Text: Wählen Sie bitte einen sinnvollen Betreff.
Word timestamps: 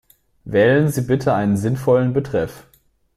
Wählen 0.45 0.89
Sie 0.89 1.01
bitte 1.03 1.31
einen 1.35 1.57
sinnvollen 1.57 2.11
Betreff. 2.11 2.65